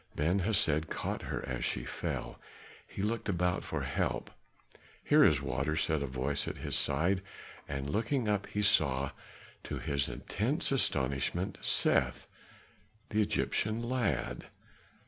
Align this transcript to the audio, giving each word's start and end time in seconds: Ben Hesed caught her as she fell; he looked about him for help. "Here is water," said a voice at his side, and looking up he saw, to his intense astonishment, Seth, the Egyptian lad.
Ben 0.15 0.39
Hesed 0.39 0.89
caught 0.89 1.21
her 1.29 1.45
as 1.47 1.63
she 1.63 1.83
fell; 1.83 2.39
he 2.87 3.03
looked 3.03 3.29
about 3.29 3.57
him 3.57 3.61
for 3.61 3.81
help. 3.83 4.31
"Here 5.03 5.23
is 5.23 5.43
water," 5.43 5.75
said 5.75 6.01
a 6.01 6.07
voice 6.07 6.47
at 6.47 6.57
his 6.57 6.75
side, 6.75 7.21
and 7.67 7.87
looking 7.87 8.27
up 8.27 8.47
he 8.47 8.63
saw, 8.63 9.11
to 9.63 9.77
his 9.77 10.09
intense 10.09 10.71
astonishment, 10.71 11.59
Seth, 11.61 12.27
the 13.09 13.21
Egyptian 13.21 13.83
lad. 13.87 14.47